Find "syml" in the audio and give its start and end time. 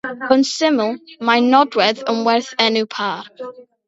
0.51-0.95